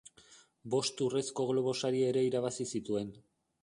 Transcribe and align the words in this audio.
Bost 0.75 1.03
Urrezko 1.09 1.47
Globo 1.53 1.77
Sari 1.85 2.03
ere 2.09 2.27
irabazi 2.33 2.71
zituen. 2.77 3.19